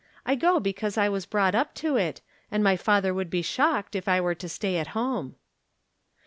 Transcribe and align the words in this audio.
I 0.25 0.33
go 0.33 0.59
be 0.59 0.73
cause 0.73 0.97
I 0.97 1.09
was 1.09 1.27
brought 1.27 1.53
up 1.53 1.75
to 1.75 1.95
it, 1.95 2.21
and 2.49 2.63
my 2.63 2.75
father 2.75 3.13
would 3.13 3.29
be 3.29 3.43
shocked 3.43 3.95
if 3.95 4.07
I 4.07 4.19
were 4.19 4.33
to 4.33 4.49
stay 4.49 4.77
'at 4.77 4.97
home." 4.97 5.35